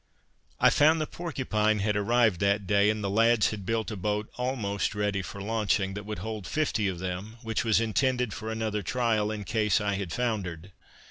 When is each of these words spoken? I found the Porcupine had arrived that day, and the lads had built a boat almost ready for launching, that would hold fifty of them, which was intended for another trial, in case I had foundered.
I 0.59 0.71
found 0.71 0.99
the 0.99 1.05
Porcupine 1.05 1.77
had 1.77 1.95
arrived 1.95 2.39
that 2.39 2.65
day, 2.65 2.89
and 2.89 3.03
the 3.03 3.09
lads 3.11 3.51
had 3.51 3.67
built 3.67 3.91
a 3.91 3.95
boat 3.95 4.31
almost 4.35 4.95
ready 4.95 5.21
for 5.21 5.43
launching, 5.43 5.93
that 5.93 6.07
would 6.07 6.17
hold 6.25 6.47
fifty 6.47 6.87
of 6.87 6.97
them, 6.97 7.37
which 7.43 7.63
was 7.63 7.79
intended 7.79 8.33
for 8.33 8.49
another 8.51 8.81
trial, 8.81 9.29
in 9.29 9.43
case 9.43 9.79
I 9.79 9.93
had 9.97 10.11
foundered. 10.11 10.71